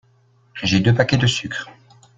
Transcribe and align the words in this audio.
J'ai 0.63 0.79
deux 0.79 0.95
paquets 0.95 1.17
de 1.17 1.27
sucre. 1.27 1.69